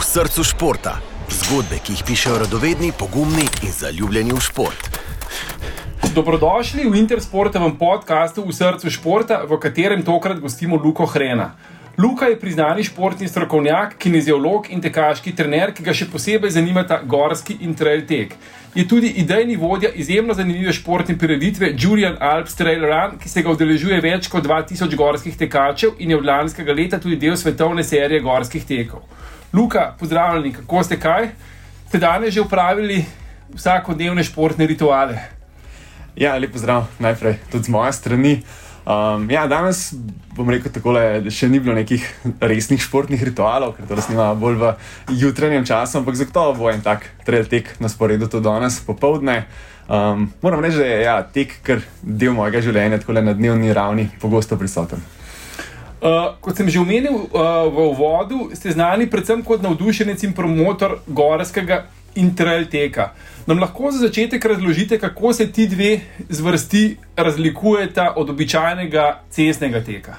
[0.00, 0.94] v srcu športa.
[1.28, 4.86] Zgodbe, ki jih pišejo radovedni, pogumni in zaljubljeni v šport.
[6.14, 11.52] Dobrodošli v Intersportovem podkastu v srcu športa, v katerem tokrat gostimo Luko Hrena.
[12.00, 17.58] Luka je priznani športni strokovnjak, kineziolog in tekaški trener, ki ga še posebej zanimata gorski
[17.60, 18.32] in trail tek.
[18.72, 23.52] Je tudi idejni vodja izjemno zanimive športne prireditve Julian Alps Trail Run, ki se ga
[23.52, 28.24] udeležuje več kot 2000 gorskih tekačev in je od lanskega leta tudi del svetovne serije
[28.24, 29.04] gorskih tekov.
[29.52, 31.28] Luka, pozdravljeni, kako ste kaj?
[31.88, 33.04] Ste danes že upravili
[33.54, 35.18] vsakodnevne športne rituale?
[36.16, 38.42] Ja, lepo zdrav, najprej tudi z moje strani.
[38.86, 39.90] Um, ja, danes
[40.36, 42.06] bom rekel tako, da še ni bilo nekih
[42.40, 44.72] resnih športnih ritualov, ker to snima bolj v
[45.18, 49.48] jutranjem času, ampak zagotovo bo en tak trail tek na sporedu tudi danes popovdne.
[49.90, 53.74] Um, moram reči, da je ja, tek kar del mojega življenja, tako da na dnevni
[53.74, 55.02] ravni pogosto prisoten.
[56.00, 61.02] Uh, kot sem že omenil uh, v uvodu, ste znani predvsem kot navdušenec in promotor
[61.04, 63.12] gorskega in trail teka.
[63.46, 70.16] Nam lahko za začetek razložite, kako se ti dve zvrsti razlikujeta od običajnega cestnega teka?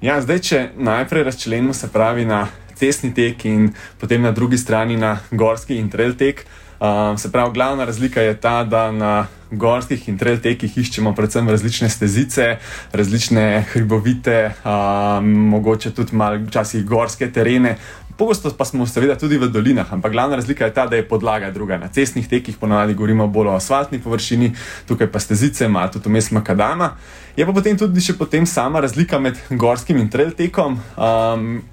[0.00, 3.70] Ja, zdaj, če najprej razčlenimo se pravi na cestni tek in
[4.00, 6.46] potem na drugi strani na gorski in trail tek.
[6.80, 11.48] Uh, se pravi, glavna razlika je ta, da na gorskih in trail tekih iščemo predvsem
[11.48, 12.56] različne stezice,
[12.92, 17.76] različne hribovite, uh, mogoče tudi malo včasih gorske terene,
[18.16, 21.50] Pogosto pa smo seveda tudi v dolinah, ampak glavna razlika je ta, da je podlaga
[21.50, 21.78] druga.
[21.78, 24.52] Na cestnih tekih ponavadi govorimo bolj o asfaltni površini,
[24.86, 26.92] tukaj pa stezice, ima tudi vmes makadama.
[27.36, 30.78] Je pa potem tudi še potem sama razlika med gorskim in trail tekom.
[30.94, 31.64] Um,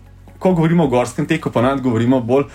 [0.41, 2.49] ko govorimo o gorskem teku, ponavadi govorimo bolj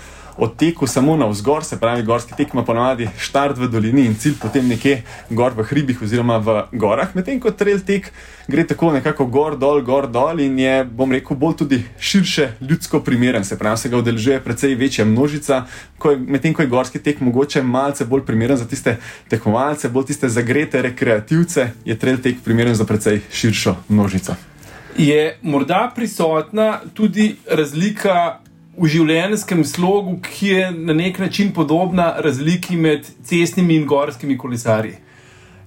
[0.58, 4.34] teku samo na vzgor, se pravi, gorski tek ima ponovadi štart v dolini in cilj
[4.42, 8.12] potem nekje gor v hribih oziroma v gorah, medtem ko trail tek
[8.48, 13.00] gre tako nekako gor, dol, gor, dol in je, bom rekel, bolj tudi širše ljudsko
[13.00, 15.64] primeren, se pravi, se ga udeležuje precej večja množica,
[16.28, 18.98] medtem ko je gorski tek mogoče malce bolj primeren za tiste
[19.28, 24.36] tekmovalce, bolj tiste zagrete rekreativce, je trail tek primeren za precej širšo množico.
[24.98, 28.45] Je morda prisotna tudi razlika
[28.76, 34.98] v življenjskem slogu, ki je na nek način podobna razliki med cestnimi in gorskimi kolesarji.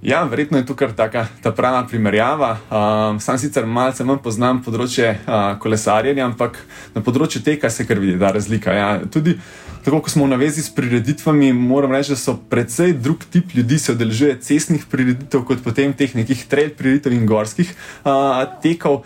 [0.02, 2.54] Ja, verjetno je tukaj taka, ta prava primerjava.
[2.72, 6.62] Um, sam sicer malce manj poznam področje uh, kolesarjenja, ampak
[6.94, 8.76] na področju teka se kar vidi ta razlika.
[8.78, 8.94] Ja.
[9.12, 9.36] Tudi
[9.84, 13.82] tako, ko smo v navezi s prireditvami, moram reči, da so precej drug tip ljudi,
[13.82, 17.74] se odeležuje cestnih prireditev, kot potem teh nekih trail prireditev in gorskih
[18.06, 19.02] uh, tekov.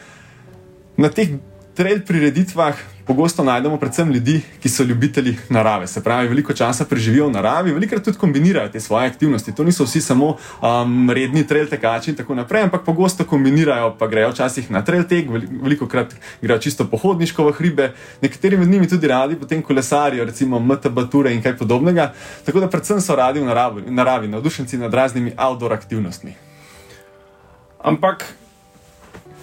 [1.02, 1.40] Na teh
[1.74, 5.88] trail prireditvah pogosto najdemo predvsem ljudi, ki so ljubitelji narave.
[5.88, 9.56] Se pravi, veliko časa preživijo v naravi, velikokrat tudi kombinirajo te svoje aktivnosti.
[9.56, 14.08] To niso vsi samo um, redni trail tekači in tako naprej, ampak pogosto kombinirajo, pa
[14.08, 15.30] grejo včasih na trail tek,
[15.64, 20.60] veliko krat grejo čisto pohodniško v hribe, nekateri med njimi tudi radi potem kolesarijo, recimo
[20.60, 22.14] MTB ture in kaj podobnega.
[22.46, 26.36] Tako da predvsem so radi v naravi, naravi navdušenci nad raznimi outdoor aktivnostmi.
[27.84, 28.24] Ampak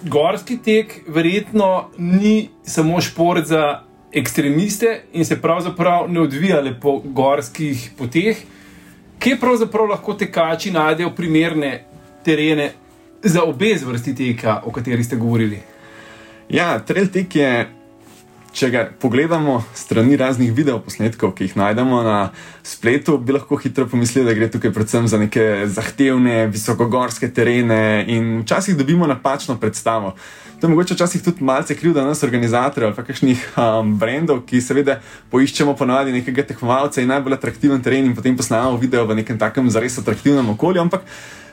[0.03, 7.01] gorski tek verjetno ni samo šport za ekstremiste in se pravzaprav ne odvija le po
[7.05, 8.37] gorskih poteh.
[9.19, 11.83] Kje pravzaprav lahko tekači najdejo primerne
[12.25, 12.71] terene
[13.23, 15.59] za obe zvrsti teka, o kateri ste govorili?
[16.49, 17.69] Ja, trail tek je
[18.51, 22.17] Če ga pogledamo strani raznih videoposnetkov, ki jih najdemo na
[22.67, 28.41] spletu, bi lahko hitro pomislili, da gre tukaj predvsem za neke zahtevne, visokogorske terene in
[28.41, 30.17] včasih dobimo napačno predstavo.
[30.59, 34.99] To je mogoče včasih tudi malce krivda nas, organizatorjev ali kakšnih um, brendov, ki seveda
[35.31, 39.71] poiščemo ponovadi nekega tekmovalca in najbolj atraktiven teren in potem posnamemo video v nekem takem
[39.71, 40.83] zares atraktivnem okolju.
[40.83, 41.07] Ampak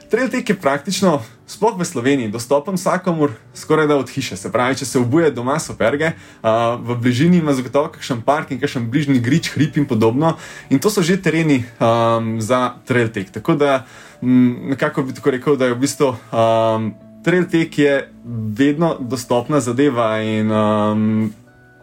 [0.08, 4.38] Trail tek je praktično, sploh v Sloveniji, dostopen vsakomur, skoraj da od hiše.
[4.40, 8.54] Se pravi, če se obuje doma, so perge, uh, v bližini ima zagotovo kakšen park
[8.54, 10.38] in kakšen bližnji grič, hrib in podobno.
[10.72, 13.28] In to so že tereni um, za trail tek.
[13.36, 13.84] Tako da
[14.22, 16.88] m, nekako bi tako rekel, da je v bistvu um,
[17.24, 18.08] trail tek je
[18.56, 21.34] vedno dostopna zadeva in um,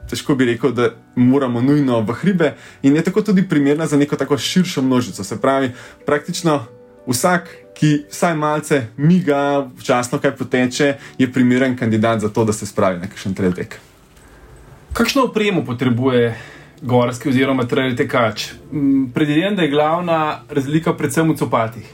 [0.09, 4.17] težko bi rekel, da moramo nujno v hribe in je tako tudi primerna za neko
[4.17, 5.23] tako širšo množico.
[5.23, 5.71] Se pravi,
[6.05, 6.65] praktično
[7.07, 12.65] vsak, ki vsaj malce miga, včasno kaj poteče, je primeren kandidat za to, da se
[12.65, 13.79] spravi na kakšen tretek.
[14.93, 16.35] Kakšno opremo potrebuje
[16.81, 18.51] gorski oziroma trail tekač?
[18.71, 20.19] Mm, predvidevam, da je glavna
[20.49, 21.91] razlika predvsem v copatih.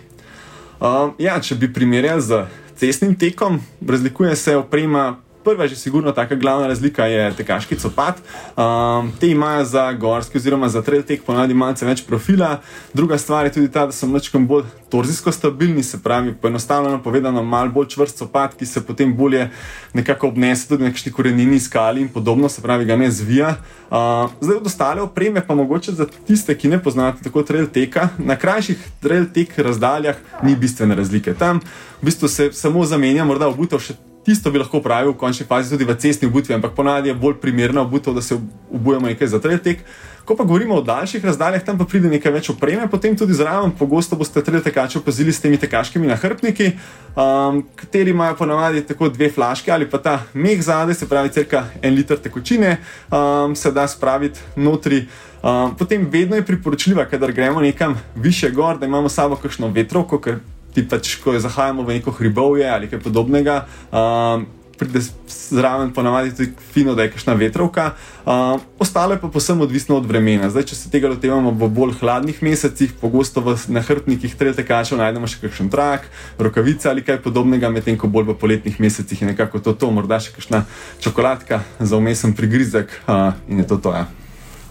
[0.81, 2.45] Uh, ja, če bi primerjali z
[2.77, 8.21] cestnim tekom, razlikuje se oprema Prva, že sigurno taka glavna razlika je tekaški copat.
[8.57, 12.59] Um, te imajo za gorski oziroma za trail tek ponavadi malce več profila.
[12.93, 17.43] Druga stvar je tudi ta, da so mečkom bolj torzijsko stabilni, se pravi, poenostavljeno povedano,
[17.43, 19.49] mal bolj čvrst copat, ki se potem bolje
[19.93, 23.55] nekako obnese tudi na kakšni korenini skali in podobno, se pravi, ga ne zvija.
[23.89, 28.09] Uh, zdaj od ostale opreme pa mogoče za tiste, ki ne poznate tako trail teka,
[28.17, 31.33] na krajših trail tek razdaljah ni bistvene razlike.
[31.33, 31.59] Tam
[32.01, 35.73] v bistvu se samo zamenja morda obutev še Tisto bi lahko pravil v končni fazi
[35.73, 38.38] tudi v cestni obutvi, ampak ponavadi je bolj primerna obutev, da se
[38.69, 39.81] obujemo nekaj za tretek.
[40.25, 43.73] Ko pa govorimo o daljših razdaljah, tam pa pride nekaj več opreme, potem tudi zraven.
[43.73, 46.68] Pogosto boste tretek tekače opazili s temi tekaškimi nahrbtniki,
[47.15, 51.65] um, kateri imajo ponavadi tako dve flaške ali pa ta meh zadaj, se pravi, crka
[51.81, 52.77] en liter tekočine,
[53.09, 55.07] um, se da spraviti notri.
[55.41, 60.21] Um, potem vedno je priporočljivo, kadar gremo nekam više gor, da imamo sabo kakšno vetrovko,
[60.21, 60.38] ker
[60.73, 64.47] ti pač, ko zahajamo v neko hribovje ali kaj podobnega, um,
[64.81, 67.91] pride zraven ponavadi tudi fino, da je kakšna vetrovka.
[68.25, 70.50] Um, ostalo je pa posebno odvisno od vremena.
[70.50, 75.38] Zdaj, če se tega lotevamo v bolj hladnih mesecih, pogosto v nahrbtnikih tretjekačev najdemo še
[75.44, 76.07] kakšen trak,
[76.41, 80.17] rokavice ali kaj podobnega, medtem ko bolj v poletnih mesecih je nekako to, to morda
[80.17, 80.63] še kakšna
[81.03, 83.94] čokoladka za umesen prigrizek uh, in je to to.
[83.94, 84.07] Ja.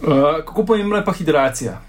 [0.01, 1.79] Uh, kako pomembna je pa hidracija?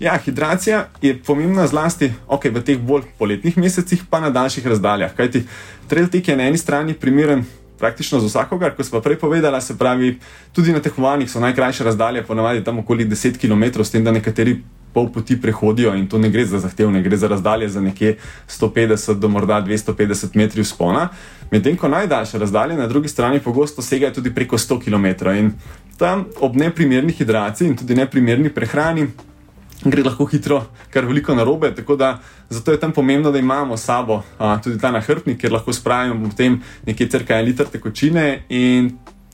[0.00, 5.14] Ja, hidracija je pomembna zlasti okay, v teh bolj poletnih mesecih, pa na daljših razdaljah.
[5.14, 5.44] Kajti
[5.88, 7.44] trail tek je na eni strani primeren
[7.78, 10.18] praktično za vsakogar, kot smo prej povedali, se pravi,
[10.52, 14.60] tudi na tekmovanjih so najkrajše razdalje, ponavadi tam okoli 10 km, s tem, da nekateri
[14.94, 18.16] pol poti prehodijo in to ne gre za zahtevne, gre za razdalje za nekje
[18.48, 21.08] 150 do morda 250 metrov spona.
[21.50, 25.52] Medtem ko najdaljše razdalje na drugi strani pogosto segajo tudi preko 100 km in
[25.98, 29.08] tam ob neprimerni hidraciji in tudi neprimerni prehrani
[29.90, 31.74] gre lahko hitro, kar veliko narobe.
[32.50, 36.60] Zato je tam pomembno, da imamo sabo a, tudi ta nahrbnik, ker lahko spravimo potem
[36.86, 38.42] nekaj crka en liter tekočine.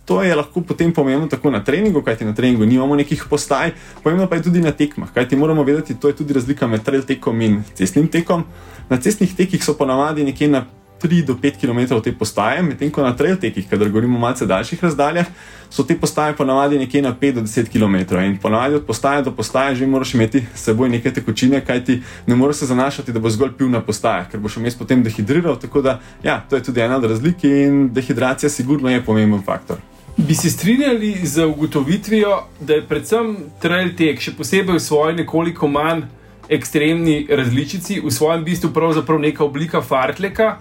[0.04, 3.70] To je lahko potem pomembno tako na treningu, kajti na treningu nimamo nekih postaj,
[4.02, 5.12] pomembno pa je tudi na tekmah.
[5.14, 8.44] Kajti moramo vedeti, to je tudi razlika med trail tekom in cestnim tekom.
[8.88, 10.64] Na cestnih tekih so ponavadi nekje na
[11.02, 14.46] 3 do 5 km te postaje, medtem ko na trail tekih, kadar govorimo o malce
[14.46, 15.26] daljših razdaljah,
[15.70, 18.16] so te postaje ponavadi nekje na 5 do 10 km.
[18.24, 22.02] In ponavadi od postaje do postaje že moraš imeti s seboj nekaj tekočine, kaj ti
[22.26, 25.56] ne moreš se zanašati, da bo zgolj pil na postajah, ker boš vmes potem dehidriral.
[25.58, 29.76] Tako da, ja, to je tudi ena od razlik in dehidracija sigurno je pomemben faktor.
[30.16, 35.68] Bi se strinjali z ugotovitvijo, da je predvsem trail tek, še posebej v svoji nekoliko
[35.68, 36.02] manj
[36.50, 40.56] ekstremni različici, v svojem bistvu pravzaprav neka oblika fartleka,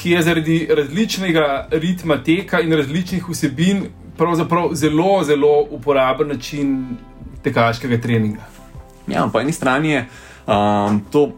[0.00, 3.84] ki je zaradi različnega ritma teka in različnih vsebin
[4.16, 6.96] pravzaprav zelo, zelo uporaben način
[7.42, 8.46] tekaškega treninga.
[9.08, 10.06] Ja, po eni strani je
[10.46, 11.30] um, to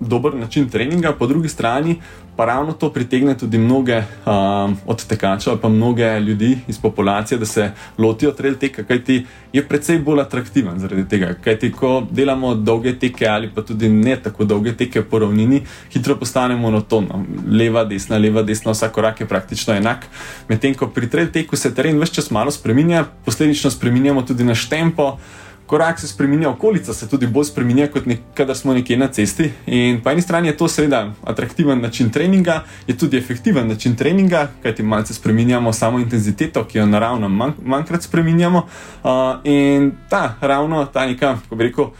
[0.00, 2.00] dober način treninga, po drugi strani
[2.36, 7.46] pa ravno to pritegne tudi mnoge um, od tekačev, pa mnoge ljudi iz populacije, da
[7.46, 11.34] se lotijo trail teka, kajti je precej bolj atraktiven zaradi tega.
[11.44, 15.62] Kajti, ko delamo dolge teke ali pa tudi ne tako dolge teke po ravnini,
[15.92, 17.24] hitro postane monotono.
[17.48, 20.06] Leva, desna, leva, desna, vsak korak je praktično enak.
[20.48, 24.68] Medtem ko pri trail teku se teren vse čas malo spremenja, posledično spremenjamo tudi naš
[24.68, 25.16] tempo
[25.66, 28.02] korak se spremenja, okolica se tudi bolj spremenja, kot
[28.34, 29.50] kadar smo nekje na cesti.
[29.66, 34.48] In po eni strani je to seveda atraktiven način treninga, je tudi efektiven način treninga,
[34.62, 38.58] kajti malce spremenjamo samo intenziteto, ki jo naravno manj, manjkrat spremenjamo.
[39.04, 39.10] Uh,
[39.44, 41.90] in ta ravno ta neka, kako bi rekel, uh,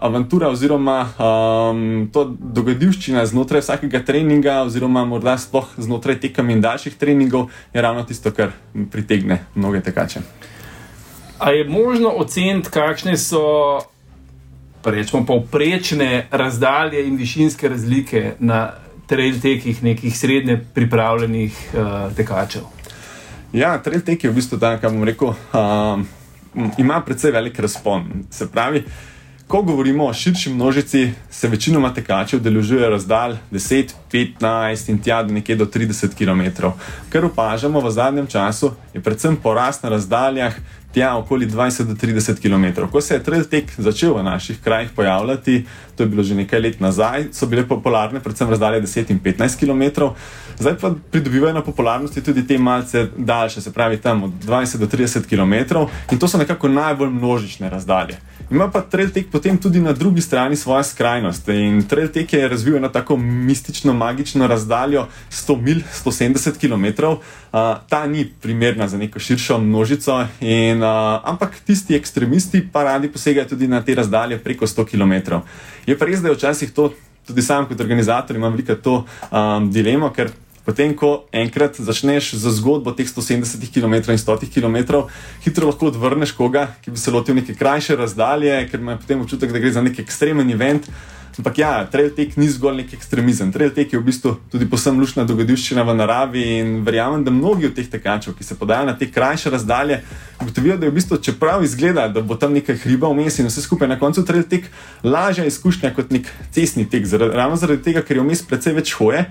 [0.00, 6.96] avantura oziroma um, to dogodivščina znotraj vsakega treninga, oziroma morda sploh znotraj tekem in daljših
[6.96, 8.52] treningov, je ravno tisto, kar
[8.92, 10.20] pritegne mnoge tekače.
[11.38, 13.80] A je možno oceniti, kakšne so
[14.84, 18.72] rečemo, povprečne razdalje in višinske razlike na
[19.06, 22.62] trail tekih nekih srednje pripravljenih uh, tekačev?
[23.52, 26.06] Ja, trail tek je v bistvu tak, kam bom rekel, um,
[26.78, 28.08] ima precej velik razpon.
[28.30, 28.82] Se pravi,
[29.46, 35.34] ko govorimo o širši množici, se večinoma tekači udeležujejo razdalj 10, 15 in tja do
[35.34, 36.72] nekje do 30 km.
[37.08, 40.54] Kar opažamo v zadnjem času, je predvsem porast na razdaljah
[40.92, 42.88] tja okoli 20 do 30 km.
[42.92, 45.64] Ko se je trail tek začel v naših krajih pojavljati,
[45.96, 49.60] to je bilo že nekaj let nazaj, so bile popularne predvsem razdalje 10 in 15
[49.60, 50.12] km.
[50.58, 54.86] Zdaj pa pridobivajo na popularnosti tudi te malce daljše, se pravi tam od 20 do
[54.86, 58.16] 30 km in to so nekako najbolj množične razdalje.
[58.50, 61.52] Ima pa trail tek potem tudi na drugi strani svoje skrajnosti.
[61.52, 67.04] In trail tek je razvil eno tako mistično, magično razdaljo 100 mil, 170 km.
[67.04, 67.18] Uh,
[67.88, 73.48] ta ni primerna za neko širšo množico, in, uh, ampak tisti ekstremisti pa radi posegajo
[73.48, 75.42] tudi na te razdalje preko 100 km.
[75.86, 76.92] Je pa res, da je včasih to,
[77.26, 80.30] tudi sam kot organizator, imam veliko to um, dilemo, ker
[80.66, 85.06] Potem, ko enkrat začneš za zgodbo teh 170 km in 100 km,
[85.46, 89.54] hitro lahko odvrneš koga, ki bi se lotil neke krajše razdalje, ker ima potem občutek,
[89.54, 90.90] da gre za nek ekstremen event.
[91.38, 93.52] Ampak ja, trail tek ni zgolj nek ekstremizem.
[93.52, 97.68] Trail tek je v bistvu tudi posebno lušna dogodivščina v naravi in verjamem, da mnogi
[97.68, 100.00] od teh tekačev, ki se podajo na te krajše razdalje,
[100.40, 103.62] ugotovijo, da je v bistvu, čeprav izgleda, da bo tam nekaj hriba vmes in vse
[103.62, 104.66] skupaj na koncu trail tek
[105.04, 109.28] lažja izkušnja kot nek cestni tek, ravno zaradi tega, ker je vmes precej več hoje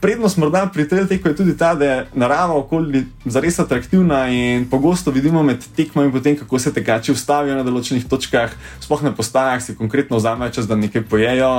[0.00, 4.64] prednost morda pri tem teku je tudi ta, da je narava okoli zares atraktivna in
[4.70, 9.60] pogosto vidimo med tekmami, potem, kako se tekači ustavijo na določenih točkah, sploh na postajah,
[9.62, 11.52] si konkretno vzamejo čas, da nekaj pojejo,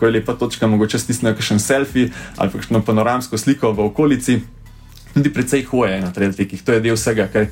[0.00, 4.40] ko je lepa točka, mogoče stisnejo še en selfie ali kakšno panoramsko sliko v okolici.
[5.14, 7.28] Tudi precej hoje na trailtekih, to je del vsega.
[7.30, 7.50] Kaj,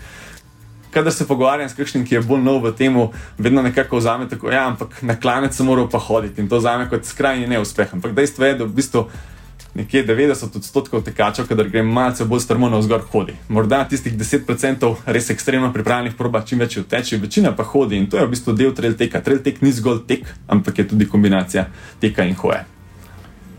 [0.93, 2.97] Kadar se pogovarjam s kakšnim, ki je bolj nov v tem,
[3.41, 6.85] vedno nekako vzame tako, ja, ampak na klanec se mora pa hoditi in to vzame
[6.91, 7.95] kot skrajni neuspeh.
[7.97, 9.07] Ampak dejstvo je, da v bistvu
[9.75, 13.37] nekje 90 odstotkov tekačev, kadar gre malce bolj strmo na vzgor, hodi.
[13.49, 18.21] Morda tistih 10% res ekstremno pripravljenih proba čim več teči, večina pa hodi in to
[18.21, 19.23] je v bistvu del trail teka.
[19.25, 21.67] Trail tek ni zgolj tek, ampak je tudi kombinacija
[22.01, 22.65] teka in hoje.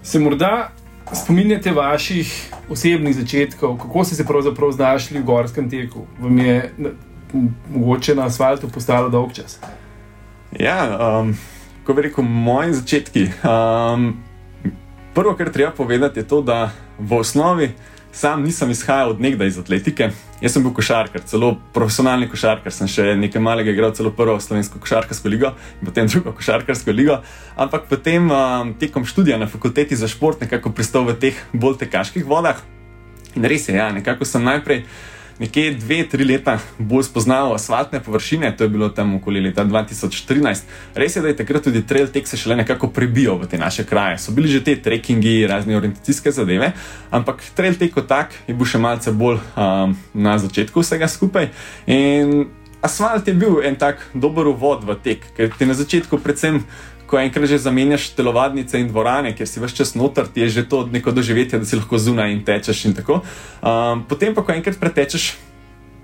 [0.04, 0.72] Se morda
[1.14, 2.34] spominjate vaših
[2.70, 6.06] osebnih začetkov, kako ste se pravzaprav znašli v gorskem teku?
[6.20, 6.74] Vam je
[7.70, 9.60] mogoče na asfaltu postalo dolg čas?
[10.60, 11.34] Ja, um,
[11.86, 13.28] ko bi rekel, moji začetki.
[13.42, 14.14] Um,
[15.14, 17.74] Prvo, kar treba povedati, je to, da v osnovi
[18.12, 20.10] sam nisem izhajal od nekdaj iz atletike.
[20.42, 24.82] Jaz sem bil košarkar, celo profesionalni košarkar, sem še nekaj malega igral, celo prvo slovensko
[24.82, 27.20] košarkarsko ligo in potem drugo košarkarsko ligo.
[27.54, 32.26] Ampak potem um, tekom študija na fakulteti za šport nekako pristal v teh bolj tekaških
[32.26, 32.58] vodah.
[33.38, 34.82] In res je, ja, nekako sem najprej
[35.40, 40.70] nekje dve, tri leta bolj spoznal asfaltne površine, to je bilo tam okoli leta 2013.
[40.96, 43.84] Res je, da je takrat tudi trail tek se šele nekako prebijal v te naše
[43.84, 44.18] kraje.
[44.18, 46.74] So bili že te trekkingi, razne orientacijske zadeve,
[47.12, 51.50] ampak trail tek kot tak je bil še malce bolj um, na začetku vsega skupaj.
[51.88, 52.46] In
[52.84, 56.60] asfalt je bil en tak dober uvod v tek, ker ti na začetku predvsem
[57.14, 60.64] ko enkrat že zamenjaš telovadnice in dvorane, ker si vse čas noter, ti je že
[60.66, 62.90] to neko doživetje, da si lahko zunaj in tečeš.
[62.90, 65.38] In um, potem pa, ko enkrat pretečeš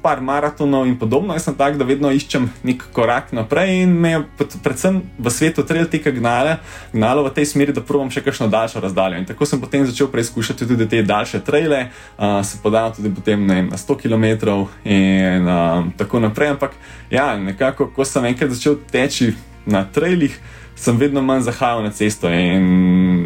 [0.01, 4.11] par maratonov in podobno, jaz sem tak, da vedno iščem nek korak naprej in me
[4.13, 4.19] je
[4.63, 9.19] predvsem v svetu trail teka gnalo, v tej smeri, da provam še kakšno daljšo razdaljo.
[9.19, 13.43] In tako sem potem začel preizkušati tudi te daljše traile, uh, se podal tudi potem
[13.43, 14.25] ne, na 100 km
[14.85, 16.55] in um, tako naprej.
[16.55, 16.77] Ampak
[17.11, 19.33] ja, nekako, ko sem enkrat začel teči
[19.67, 20.37] na trailih,
[20.79, 22.29] sem vedno manj zahajal na cesto.
[22.29, 22.63] In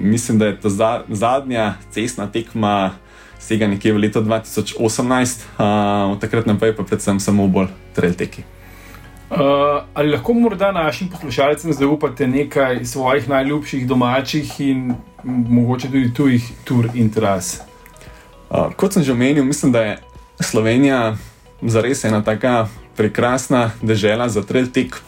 [0.04, 2.92] mislim, da je ta za, zadnja cestna tekma
[3.40, 8.44] sega nekje v letu 2018, uh, od takrat naprej pa predvsem samo bolj trail teki.
[9.34, 9.38] Uh,
[9.94, 14.94] ali lahko morda našim poslušalcem zaupate nekaj svojih najljubših domačih in
[15.24, 17.62] mogoče tudi tujih tur in tras?
[18.50, 19.98] Uh, kot sem že omenil, mislim, da je
[20.40, 21.16] Slovenija
[21.62, 25.02] zares ena taka prekrasna država za trail tek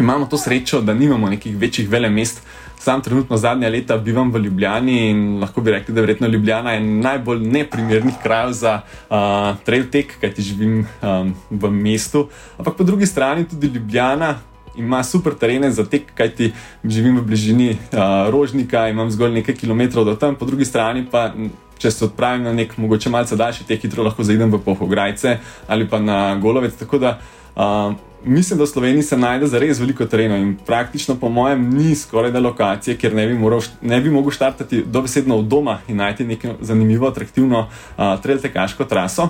[0.00, 2.42] imamo to srečo, da nimamo nekih večjih velemest.
[2.80, 6.74] Sam trenutno zadnja leta bivam v Ljubljani in lahko bi rekli, da je verjetno Ljubljana
[6.74, 9.16] en najbolj neprimernih krajev za uh,
[9.64, 12.28] trail tek, kajti živim um, v mestu.
[12.58, 14.38] Ampak po drugi strani tudi Ljubljana.
[14.76, 16.52] Ima super terene za tek, kajti
[16.84, 21.32] živim v bližini uh, Rožnika, imam zgolj nekaj kilometrov do tam, po drugi strani pa,
[21.78, 25.38] če se odpravim na nek mogoče malce daljši tek, hitro lahko zaidem v Pohograjce
[25.68, 26.78] ali pa na Golovec.
[26.78, 27.18] Tako da
[27.56, 27.92] uh,
[28.24, 31.94] mislim, da v Sloveniji se najde za res veliko terenov in praktično, po mojem, ni
[31.96, 35.96] skoraj da lokacije, kjer ne bi, moral, ne bi mogel štartati dobesedno od doma in
[35.96, 39.28] najti neko zanimivo, atraktivno uh, trail-tekaško traso.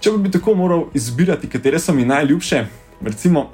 [0.00, 2.66] Če bi tako moral izbirati, katere so mi najljubše,
[3.00, 3.50] recimo.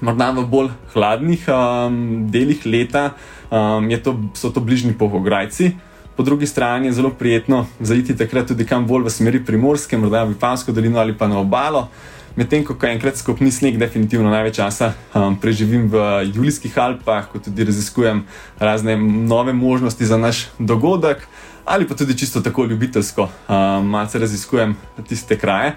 [0.00, 3.10] Morda v bolj hladnih um, delih leta
[3.50, 5.74] um, to, so to bližnji pohograjci,
[6.16, 10.24] po drugi strani je zelo prijetno zaiti takrat tudi kam bolj v smeri primorske, morda
[10.24, 11.88] v Vipansko dolino ali pa na obalo.
[12.36, 17.66] Medtem ko enkrat skupni sneg, definitivno največ časa um, preživim v Julijskih Alpah, ko tudi
[17.66, 18.22] raziskujem
[18.58, 18.96] razne
[19.26, 21.26] nove možnosti za naš dogodek,
[21.64, 24.76] ali pa tudi čisto tako ljubiteljsko, um, malce raziskujem
[25.08, 25.74] tiste kraje.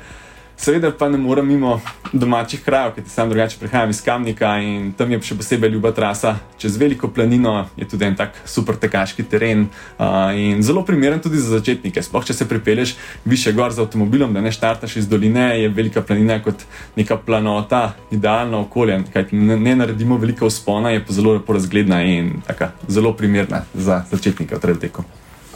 [0.58, 1.82] Seveda pa ne morem mimo
[2.14, 6.36] domačih krajev, ker sam drugače prihajam iz Kamnika in tam je še posebej ljuba trasa
[6.62, 11.42] čez veliko planino, je tudi en tak super tekaški teren uh, in zelo primeren tudi
[11.42, 12.04] za začetnike.
[12.06, 12.96] Sploh če se pripelješ
[13.26, 16.64] više gor z avtomobilom, da ne štartaš iz doline, je velika planina kot
[16.96, 19.02] neka planota, idealno okolje.
[19.32, 24.04] Ne, ne naredimo veliko vzpona, je pa zelo lepo razgledna in taka, zelo primerna za
[24.12, 25.04] začetnike v tredeku.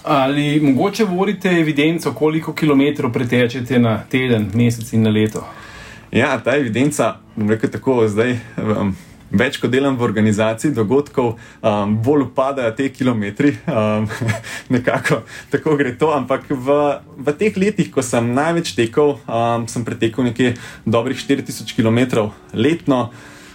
[0.08, 5.44] Ali mogoče vodite evidenco, koliko kilometrov pretečete na teden, mesec in na leto?
[6.12, 8.94] Ja, ta evidenca, bom rekel tako, zdaj um,
[9.28, 14.08] več kot delam v organizaciji dogodkov, um, bolj upadajo te kilometri, um,
[14.78, 16.14] nekako tako gre to.
[16.16, 16.80] Ampak v,
[17.28, 20.56] v teh letih, ko sem največ tekel, um, sem pretekel nekje
[20.88, 23.10] dobrih 4000 km letno.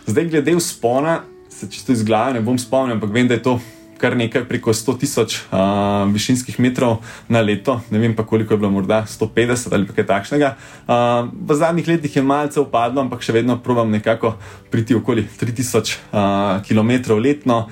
[0.05, 3.61] Zdaj, glede vzpona, se čisto iz glave ne bom spomnil, ampak vem, da je to
[4.03, 6.99] kar nekaj preko 100 tisoč uh, višinskih metrov
[7.31, 10.51] na leto, ne vem pa koliko je bilo, morda 150 ali kaj takšnega.
[10.83, 14.35] Uh, v zadnjih letih je malce upadlo, ampak še vedno provam nekako
[14.75, 17.65] priti okoli 3000 uh, km letno.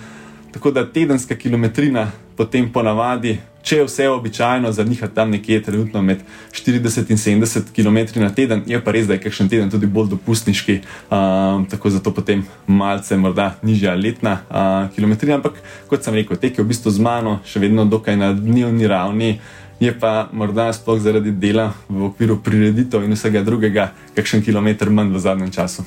[0.55, 2.09] Tako da tedenska kilometrina
[2.41, 6.23] potem ponavadi, če je vse običajno, zaniha tam nekje trenutno med
[6.57, 10.15] 40 in 70 km na teden, je pa res, da je kakšen teden tudi bolj
[10.15, 10.79] dopustniški,
[11.13, 15.37] um, tako zato potem malce morda nižja letna uh, kilometrina.
[15.37, 15.59] Ampak
[15.91, 19.35] kot sem rekel, tek je v bistvu z mano še vedno dokaj na dnevni ravni.
[19.81, 25.13] Je pa morda sploh zaradi dela v okviru prireditev in vsega drugega, kakšen kilometr manj
[25.13, 25.85] v zadnjem času.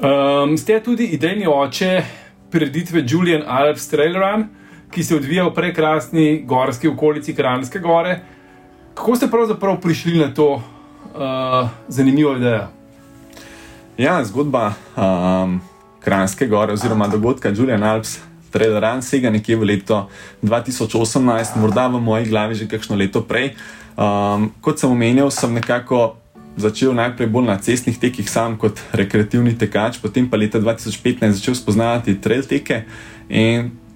[0.00, 1.92] Um, ste tudi idejni oče
[2.52, 4.48] prireditve Julian Alps Trail Run,
[4.92, 8.20] ki se odvija v prekrasni gorski okolici Kranjske gore.
[8.94, 12.66] Kako ste pravzaprav prišli na to uh, zanimivo idejo?
[13.98, 15.60] Ja, zgodba um,
[16.00, 18.18] Kranjske gore oziroma dogodka Julian Alps.
[18.52, 20.08] Trail Run sega nekje v leto
[20.42, 23.54] 2018, morda v moji glavi že kakšno leto prej.
[23.96, 26.16] Um, kot sem omenil, sem nekako
[26.56, 31.56] začel najprej bolj na cestnih tekih, sam kot rekreativni tekač, potem pa leta 2015 začel
[31.56, 32.84] spoznavati trail teke.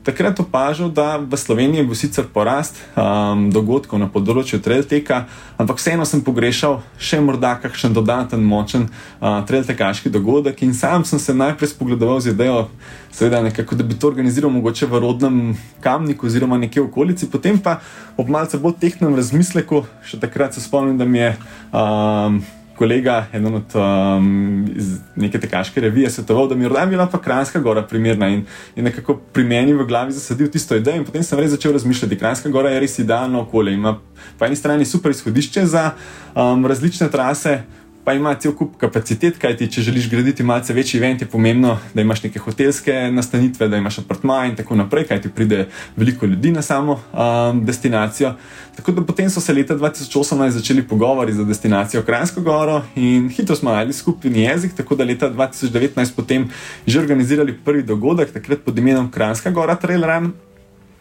[0.06, 5.24] Takrat opažal, da v Sloveniji bo sicer porast um, dogodkov na področju trail teka,
[5.58, 10.62] ampak vseeno sem pogrešal še morda kakšen dodaten močen uh, trail tekaški dogodek.
[10.62, 12.68] In sam sem se najprej spogledoval z idejo,
[13.10, 15.40] seveda, nekako, da bi to organiziral mogoče v rodnem
[15.82, 17.80] kamniku oziroma nekje v okolici, potem pa
[18.14, 21.34] ob malce bolj tehnem razmisleku, še takrat se spomnim, da mi je.
[21.74, 22.44] Um,
[22.78, 24.68] kolega, eden od um,
[25.16, 28.44] neke tekaške revije, svetoval, da mi je morda bila pa Kranjska gora primerna in,
[28.76, 31.04] in nekako pri meni v glavi zasadil tisto idejo.
[31.04, 33.74] Potem sem res začel razmišljati, Kranjska gora je res idealno okolje.
[33.74, 33.96] Ima
[34.38, 35.90] po eni strani super izhodišče za
[36.34, 37.62] um, različne trase,
[38.06, 42.04] pa ima cel kup kapacitet, kajti če želiš graditi malce večji event, je pomembno, da
[42.04, 45.64] imaš neke hotelske nastanitve, da imaš apartma in tako naprej, kajti pride
[45.96, 48.30] veliko ljudi na samo um, destinacijo.
[48.76, 53.56] Tako da potem so se leta 2018 začeli pogovori za destinacijo Krajinsko goro in hitro
[53.56, 56.46] smo najeli skupni jezik, tako da leta 2019 potem
[56.86, 60.32] že organizirali prvi dogodek, takrat pod imenom Krajinska gora Trail Run.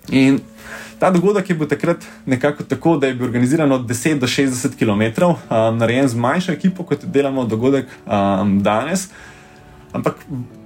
[0.09, 0.39] In
[0.99, 4.77] Ta dogodek je bil takrat nekako tako, da je bil organiziran od 10 do 60
[4.79, 9.09] km, um, narejen z manjšo ekipo, kot delamo dogodek um, danes.
[9.95, 10.15] Ampak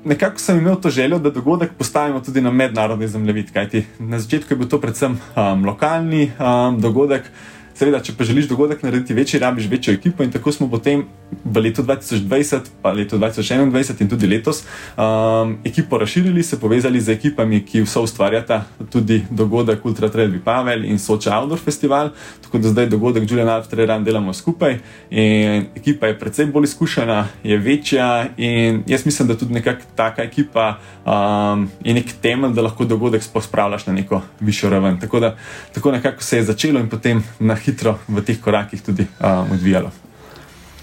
[0.06, 3.54] nekako sem imel to željo, da dogodek postavimo tudi na mednarodni zemljevid.
[3.54, 7.32] Kajti na začetku je bil to predvsem um, lokalni um, dogodek.
[7.80, 11.06] Seveda, če pa želiš dogodek narediti večji, rabiš večjo ekipo in tako smo potem
[11.46, 14.64] v letu 2020, pa leto 2021 in tudi letos
[14.98, 20.84] um, ekipo razširili, se povezali z ekipami, ki so ustvarjata tudi dogodek Ultra Trail Pavel
[20.86, 22.10] in Soča Outdoor Festival.
[22.44, 26.64] Tako da zdaj dogodek Julian Alp Trail Run delamo skupaj in ekipa je predvsem bolj
[26.64, 32.54] izkušena, je večja in jaz mislim, da tudi nekakšna taka ekipa um, je nek temelj,
[32.54, 35.00] da lahko dogodek spravljaš na neko višjo raven.
[35.00, 35.36] Tako da
[35.74, 39.54] tako nekako se je začelo in potem na hitro hitro v teh korakih tudi um,
[39.54, 39.92] odvijalo.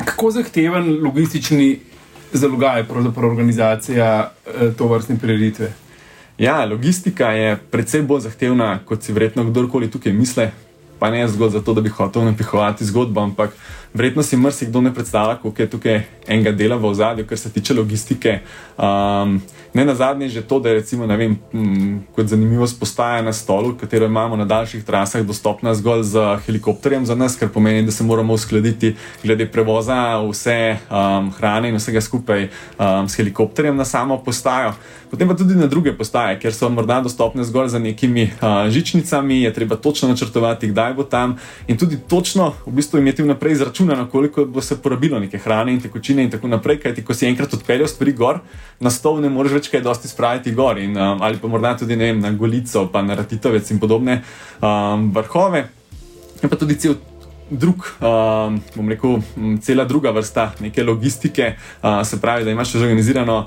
[0.05, 1.81] Kako zahteven logistični
[2.33, 5.72] zalogaj je pravzaprav organizacija eh, to vrstne prireditve?
[6.38, 10.51] Ja, logistika je precej bolj zahtevna, kot si verjetno kdorkoli tukaj misli.
[10.99, 13.57] Pa ne zgolj zato, da bi hotel napihovati zgodbo, ampak
[13.96, 17.74] verjetno si mrsikdo ne predstavlja, koliko je tukaj enega dela v ozadju, kar se tiče
[17.74, 18.38] logistike.
[18.78, 19.40] Um,
[19.74, 21.37] ne na zadnje, že to, da je recimo, vem,
[22.14, 27.14] kot zanimivost postaja na stolu, katero imamo na daljših trasah, dostopna zgolj z helikopterjem za
[27.14, 32.48] nas, kar pomeni, da se moramo uskladiti glede prevoza vse um, hrane in vsega skupaj
[32.48, 34.72] um, s helikopterjem na samo postajo.
[35.11, 39.42] Potem pa tudi na druge postaje, ker so morda dostopne zgolj za nekimi uh, žičnicami,
[39.42, 41.37] je treba točno načrtovati, kdaj bo tam
[41.68, 43.54] in tudi točno v bistvu imeti vnaprej
[43.87, 46.81] izračunano, koliko bo se porabilo neke hrane in tekočine in tako naprej.
[46.81, 48.40] Kajti, ko si enkrat odpeljal stvari gor,
[48.81, 51.96] na stol ne moreš več kaj dosti spraviti gor in, um, ali pa morda tudi
[51.96, 54.22] vem, na Golico, pa na Ratitovec in podobne
[54.61, 55.68] um, vrhove.
[56.42, 56.96] In pa tudi cel
[57.51, 59.20] drug, um, bom rekel,
[59.62, 63.46] cela druga vrsta neke logistike, uh, se pravi, da imaš organizirano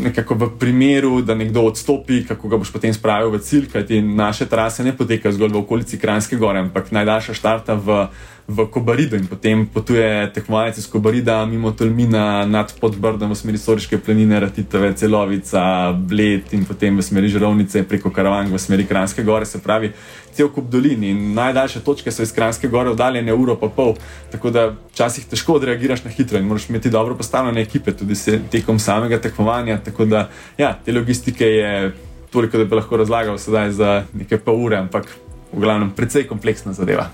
[0.00, 4.48] nekako v primeru, da nekdo odstopi, kako ga boš potem spravil v cilj, kajti naše
[4.48, 8.06] trase ne potekajo zgolj v okolici Kranjske gore, ampak najdaljša štarta v
[8.50, 13.98] v Kobaridu in potem potuje tekmovalec iz Kobarida mimo Tolmina nad podbrdom v smeri Soriške
[14.02, 19.46] planine, Ratitove, Celovica, Bled in potem v smeri Žerovnice preko Karavank v smeri Kranjske gore.
[19.46, 19.92] Se pravi,
[20.34, 23.94] cel kup dolin in najdaljše točke so iz Kranjske gore oddaljene uro pa pol.
[24.34, 28.40] Tako da včasih težko odreagiraš na hitro in moraš imeti dobro postavljene ekipe tudi se,
[28.50, 29.78] tekom samega tekmovanja.
[29.78, 31.92] Tako da ja, te logistike je
[32.30, 35.06] toliko, da bi lahko razlagal sedaj za nekaj pol ure, ampak
[35.52, 37.10] v glavnem precej kompleksna zadeva.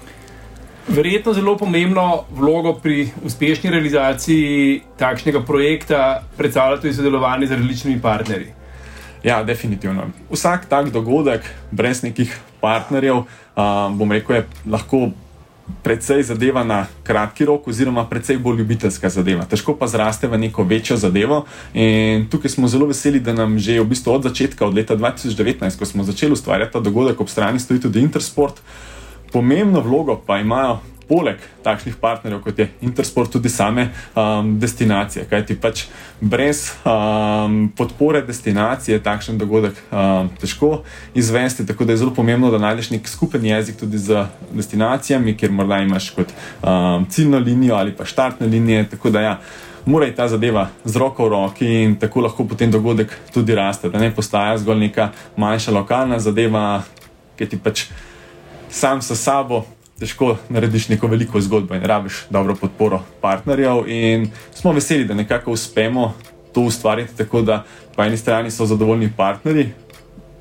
[0.89, 8.47] Verjetno zelo pomembno vlogo pri uspešni realizaciji takšnega projekta predstavlja tudi sodelovanje z različnimi partnerji.
[9.25, 10.07] Ja, definitivno.
[10.31, 15.09] Vsak tak dogodek brez nekih partnerjev, um, bom rekel, je lahko
[15.83, 19.45] precej zadeva na kratki rok, oziroma precej bolj ljubiteljska zadeva.
[19.45, 21.45] Težko pa zraste v neko večjo zadevo.
[21.75, 25.79] In tukaj smo zelo veseli, da nam že v bistvu od začetka, od leta 2019,
[25.79, 28.63] ko smo začeli ustvarjati ta dogodek, ob strani stoji tudi Intersport.
[29.37, 35.27] Pomembno vlogo pa imajo poleg takšnih partnerjev, kot je Intersport, tudi same um, destinacije.
[35.29, 35.83] Kajti pač
[36.25, 40.71] brez um, podpore destinacije takšen dogodek um, težko
[41.15, 41.67] izvesti.
[41.69, 44.25] Tako da je zelo pomembno, da najdeš nek skupen jezik tudi z
[44.57, 48.89] destinacijami, kjer morda imaš kot um, ciljno linijo ali pa štartne linije.
[48.97, 49.39] Tako da ja.
[49.85, 54.01] Mora ta zadeva z roko v roki in tako lahko potem dogodek tudi raste, da
[54.01, 56.81] ne postaja zgolj neka manjša lokalna zadeva,
[57.39, 57.85] ki ti pač
[58.71, 59.65] sam s sabo
[59.99, 63.89] težko narediš neko veliko zgodbo in rabiš dobro podporo partnerjev.
[63.89, 66.15] In smo veseli, da nekako uspemo
[66.53, 67.65] to ustvariti tako, da
[67.97, 69.69] po eni strani so zadovoljni partnerji,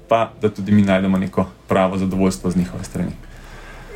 [0.10, 3.12] pa da tudi mi najdemo neko pravo zadovoljstvo z njihove strani.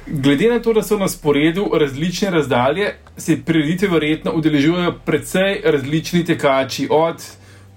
[0.07, 6.25] Glede na to, da so na sporedu različne razdalje, se prireditve verjetno udeležujejo precej različni
[6.25, 7.23] tekači, od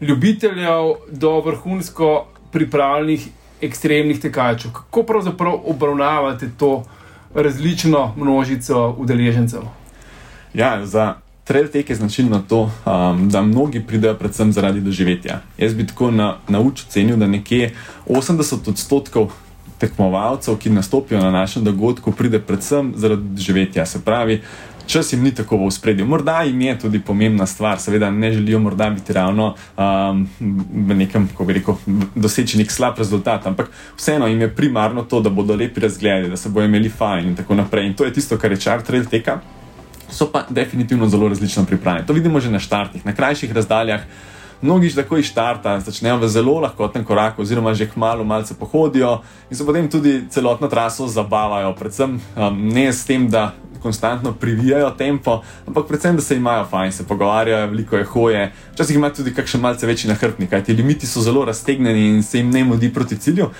[0.00, 3.26] ljubiteljev do vrhunsko pripravljenih
[3.62, 4.72] ekstremnih tekačev.
[4.72, 6.82] Kako pravzaprav obravnavate to?
[7.34, 9.60] različno množico udeležencev.
[10.54, 15.40] Ja, za trail tek je značilno to, um, da mnogi pridejo predvsem zaradi doživetja.
[15.58, 17.74] Jaz bi tako na, naučil cenil, da nekje
[18.06, 19.32] 80 odstotkov
[19.78, 23.86] tekmovalcev, ki nastopijo na našem dogodku, pride predvsem zaradi doživetja.
[23.86, 24.42] Se pravi,
[24.92, 26.06] čas jim ni tako v spredju.
[26.06, 30.28] Morda jim je tudi pomembna stvar, seveda ne želijo morda biti ravno um,
[30.88, 31.78] v nekem, kako bi rekel,
[32.14, 36.36] doseči nek slab rezultat, ampak vseeno jim je primarno to, da bodo lepi razgledali, da
[36.36, 37.86] se bodo imeli fajn in tako naprej.
[37.86, 39.40] In to je tisto, kar je čar trail teka.
[40.10, 42.06] So pa definitivno zelo različno pripravljeni.
[42.06, 44.04] To vidimo že na štartih, na krajših razdaljah.
[44.62, 49.22] Mnogi že tako iz štarta začnejo v zelo lahkotnem koraku, oziroma že kmalo malce pohodijo
[49.50, 51.74] in se potem tudi celotno traso zabavajo.
[51.74, 56.92] Predvsem um, ne s tem, da konstantno privijajo tempo, ampak predvsem, da se imajo fajn,
[56.92, 61.20] se pogovarjajo, veliko je hoje, včasih imajo tudi kakšen malce večji nahrbnik, kajti limiti so
[61.20, 63.50] zelo raztegnjeni in se jim ne mudi proti cilju.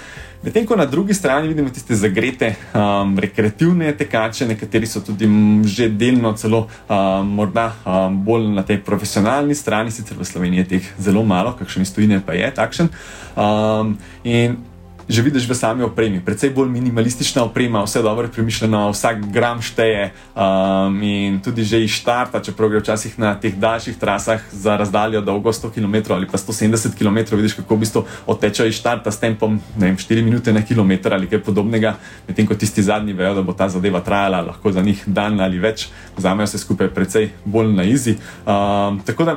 [0.43, 5.29] Medtem ko na drugi strani vidimo tiste zagrete, um, rekreativne tekače, nekateri so tudi
[5.65, 10.69] že delno celo um, morda um, bolj na tej profesionalni strani, sicer v Sloveniji je
[10.75, 12.91] teh zelo malo, kakšen iz tujine pa je takšen.
[13.39, 13.95] Um,
[15.09, 16.21] že vidiš v sami opremi.
[16.21, 20.13] Predvsej bolj minimalistična oprema, vse dobro premišljeno, vsak gram šteje.
[20.35, 25.21] Um, in tudi že iz štarta, čeprav gre včasih na teh daljših trasah za razdaljo
[25.21, 29.21] dolgo 100 km ali pa 170 km, vidiš, kako v bistvu otečejo iz štarta s
[29.21, 31.97] tempom vem, 4 minute na km ali kaj podobnega.
[32.29, 35.59] Medtem ko tisti zadnji vejo, da bo ta zadeva trajala lahko za njih dan ali
[35.59, 38.17] več, vzamejo se skupaj precej bolj na izi.
[38.47, 39.37] Um, tako da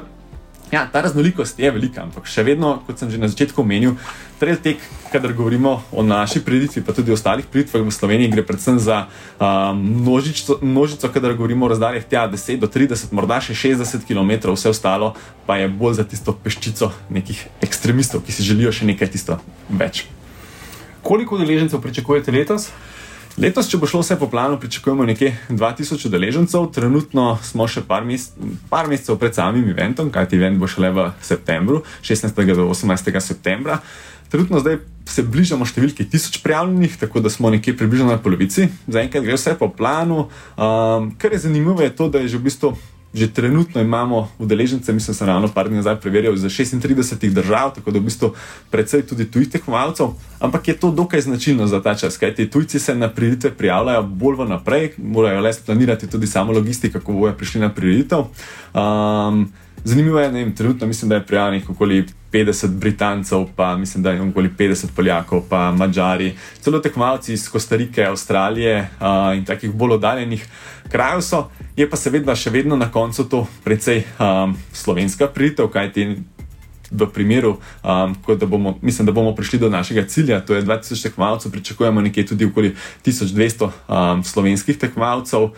[0.75, 3.93] Ja, ta raznolikost je velika, ampak še vedno, kot sem že na začetku omenil,
[4.41, 8.75] trail tek, kadar govorimo o naši priditvi, pa tudi ostalih priditvah v Sloveniji, gre predvsem
[8.83, 9.05] za
[9.39, 14.51] um, množico, množico, kadar govorimo o razdaljah tja 10 do 30, morda še 60 km,
[14.51, 15.13] vse ostalo
[15.47, 19.39] pa je bolj za tisto peščico nekih ekstremistov, ki si želijo še nekaj tisto
[19.71, 20.03] več.
[21.07, 22.67] Koliko deležencev pričakujete letos?
[23.36, 28.06] Letos, če bo šlo vse po planu, pričakujemo nekje 2000 udeležencev, trenutno smo še par,
[28.08, 28.30] mes
[28.71, 32.32] par mesecev pred samim eventom, kajti event bo šele v septembru, 16.
[32.56, 33.12] do 18.
[33.19, 33.82] septembra.
[34.32, 34.80] Trenutno zdaj
[35.12, 38.69] se bližamo številki 1000 prijavljenih, tako da smo nekje približno na polovici.
[38.88, 40.30] Zaenkrat gre vse po planu.
[40.56, 42.71] Um, kar je zanimivo, je to, da je že v bistvu
[43.15, 47.73] že trenutno imamo udeležence, mislim, da sem ravno par dni nazaj preverjal, za 36 držav,
[47.75, 48.34] tako da v bistvu
[48.71, 50.08] predvsej tudi tujih tekmovalcev,
[50.39, 54.36] ampak je to dokaj značilno za ta čas, kajti tujci se na prireditve prijavljajo bolj
[54.43, 58.19] vnaprej, morajo le splanirati tudi samo logistiko, kako bojo prišli na prireditev.
[58.73, 59.51] Um,
[59.86, 64.12] Zanimivo je, da je trenutno, mislim, da je prijavljenih okoli 50 Britancev, pa mislim, da
[64.12, 69.93] je okoli 50 Poljakov, pa Mačari, celo tekmovalci iz Kostarike, Avstralije uh, in takih bolj
[69.93, 70.48] oddaljenih
[70.91, 71.50] krajev so.
[71.78, 76.15] Je pa seveda še vedno na koncu to precej um, slovenska priditev, kajti.
[76.91, 81.04] V primeru, um, da bomo, mislim, da bomo prišli do našega cilja, to je 2000
[81.04, 85.50] tekmovalcev, pričakujemo nekje tudi okoli 1200 um, slovenskih tekmovalcev.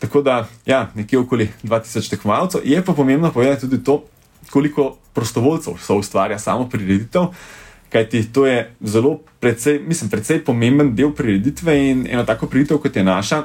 [0.00, 2.60] Tako da, ja, nekje okoli 2000 tekmovalcev.
[2.64, 4.04] Je pa pomembno povedati tudi to,
[4.50, 7.22] koliko prostovoljcev so ustvarja samo prireditev.
[7.90, 12.96] kajti to je zelo, precej, mislim, precej pomemben del prireditve in eno tako prireditev, kot
[12.96, 13.42] je naša,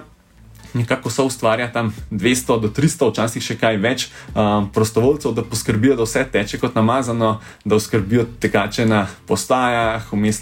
[0.75, 5.95] nekako so ustvarja tam 200 do 300, včasih še kaj več um, prostovoljcev, da poskrbijo,
[5.95, 10.41] da vse teče kot namazano, da oskrbijo tekače na postajah, vmes,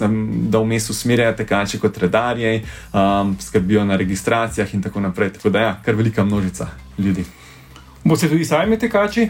[0.50, 5.36] da vmes usmerjajo tekače kot redarje, um, skrbijo na registracijah in tako naprej.
[5.38, 6.68] Tako da ja, kar velika množica
[6.98, 7.26] ljudi.
[8.04, 9.30] Boste tudi sami tekači?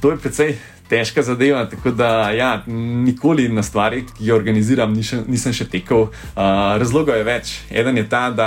[0.00, 0.58] To je precej.
[0.88, 6.06] Težka zadeva, tako da ja, nikoli na stvari, ki jih organiziram, nisem, nisem še tekel.
[6.08, 7.50] Uh, razlogov je več.
[7.68, 8.46] Eden je ta, da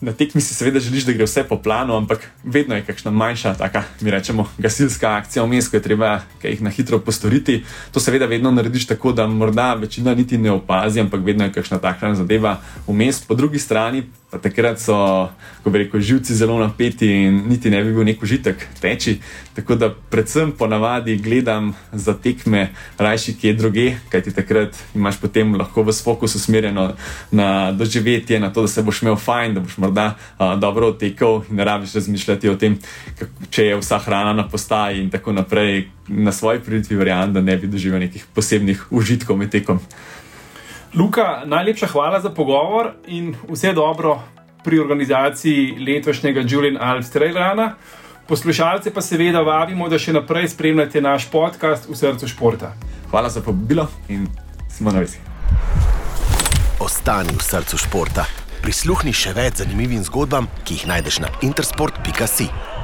[0.00, 3.54] Na tekmi si seveda želiš, da gre vse po planu, ampak vedno je kakšna manjša,
[3.54, 7.62] taka, mi rečemo, gasilska akcija vmes, ko je treba jih na hitro postoriti.
[7.92, 11.78] To seveda vedno narediš tako, da morda večina niti ne opazi, ampak vedno je kakšna
[11.78, 13.20] takšna zadeva vmes.
[13.24, 14.96] Po drugi strani pa takrat so,
[15.62, 19.20] ko bi rekel, živci zelo napeti in niti ne bi bil nek užitek teči.
[19.54, 25.86] Tako da predvsem ponavadi gledam za tekme rajši kje druge, kajti takrat imaš potem lahko
[25.86, 26.88] v fokus usmerjeno
[27.30, 31.42] na doživetje, na to, da se boš imel fajn, da boš morda uh, dobro odtekel
[31.50, 32.78] in ne rabiš razmišljati o tem,
[33.18, 35.86] kako, če je vsa hrana na postaji in tako naprej.
[36.08, 39.80] Na svoji priditvi verjamem, da ne bi doživel nekih posebnih užitkov med tekom.
[40.96, 44.20] Luka, najlepša hvala za pogovor in vse dobro
[44.64, 47.74] pri organizaciji letošnjega Julian Alps Trailruna.
[48.28, 52.72] Poslušalce pa seveda vabimo, da še naprej spremljate naš podcast v srcu športa.
[53.10, 54.24] Hvala za povabilo in
[54.72, 55.20] smo na vezi.
[56.80, 58.24] Ostani v srcu športa.
[58.64, 62.75] Prisluhni še več zanimivim zgodbam, ki jih najdeš na intersport.com.